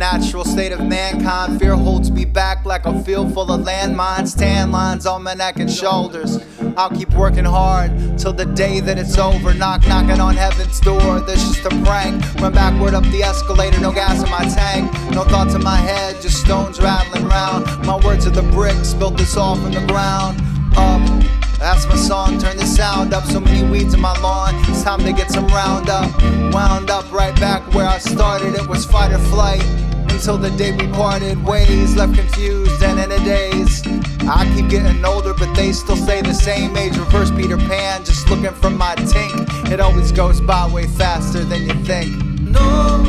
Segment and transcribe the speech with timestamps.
[0.00, 1.60] natural state of mankind.
[1.60, 5.58] Fear holds me back like a field full of landmines, tan lines on my neck
[5.58, 6.38] and shoulders.
[6.78, 9.52] I'll keep working hard till the day that it's over.
[9.52, 11.20] Knock, knocking on heaven's door.
[11.20, 12.24] This just a prank.
[12.40, 14.90] Run backward up the escalator, no gas in my tank.
[15.12, 17.66] No thoughts in my head, just stones rattling round.
[17.84, 20.40] My words are the bricks, built this all from the ground
[20.78, 21.39] up.
[21.60, 23.24] That's my song, turn the sound up.
[23.26, 26.10] So many weeds in my lawn, it's time to get some roundup.
[26.54, 29.62] Wound up right back where I started, it was fight or flight.
[30.08, 33.82] Until the day we parted ways, left confused and in a daze.
[34.26, 36.96] I keep getting older, but they still stay the same age.
[36.96, 39.70] Reverse Peter Pan, just looking for my tink.
[39.70, 42.10] It always goes by way faster than you think.
[42.40, 43.02] No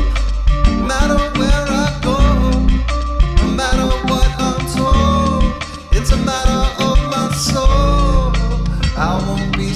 [0.86, 1.61] matter where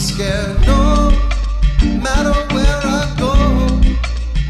[0.07, 0.61] scared.
[0.61, 1.11] No
[2.01, 3.35] matter where I go,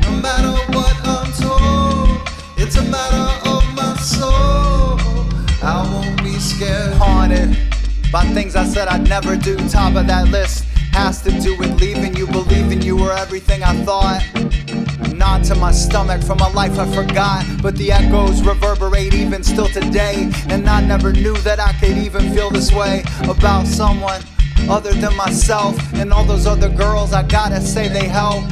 [0.02, 5.00] no matter what I'm told, it's a matter of my soul.
[5.62, 6.92] I won't be scared.
[6.94, 7.56] haunted
[8.12, 9.56] by things I said I'd never do.
[9.68, 13.74] Top of that list has to do with leaving you, believing you were everything I
[13.84, 14.22] thought.
[15.14, 19.68] Knot to my stomach from a life I forgot, but the echoes reverberate even still
[19.68, 20.30] today.
[20.48, 24.20] And I never knew that I could even feel this way about someone
[24.68, 27.12] other than myself and all those other girls.
[27.12, 28.44] I gotta say they help.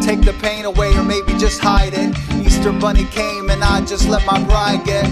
[0.00, 2.16] Take the pain away or maybe just hide it.
[2.46, 5.04] Easter Bunny came and I just let my pride get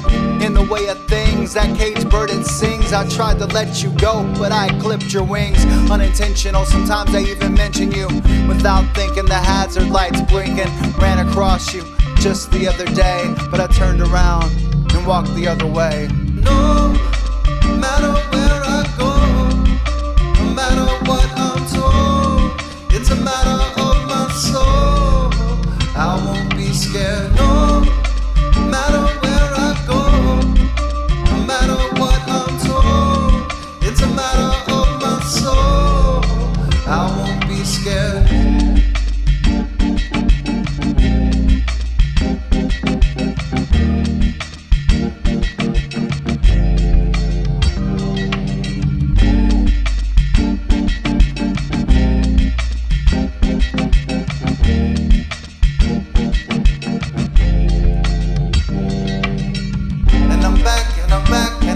[0.43, 1.55] in the way of things.
[1.55, 2.93] That cage bird it sings.
[2.93, 5.65] I tried to let you go, but I clipped your wings.
[5.91, 8.07] Unintentional, sometimes I even mention you
[8.49, 9.27] without thinking.
[9.27, 10.71] The hazard lights blinking.
[10.99, 11.83] Ran across you
[12.17, 14.51] just the other day, but I turned around
[14.95, 16.09] and walked the other way.
[16.35, 16.93] No
[17.79, 18.34] matter
[61.15, 61.74] come back.